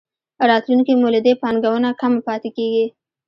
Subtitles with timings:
[0.49, 2.85] راتلونکې مولدې پانګونه کمه پاتې کېږي.